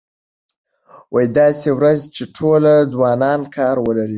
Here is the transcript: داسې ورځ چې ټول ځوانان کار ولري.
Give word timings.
داسې 1.37 1.69
ورځ 1.77 1.99
چې 2.15 2.23
ټول 2.35 2.63
ځوانان 2.93 3.41
کار 3.55 3.75
ولري. 3.85 4.09